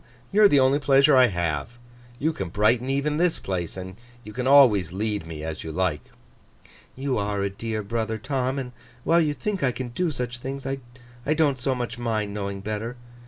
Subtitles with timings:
[0.31, 4.91] You are the only pleasure I have—you can brighten even this place—and you can always
[4.91, 6.09] lead me as you like.'
[6.95, 8.71] 'You are a dear brother, Tom; and
[9.03, 12.97] while you think I can do such things, I don't so much mind knowing better.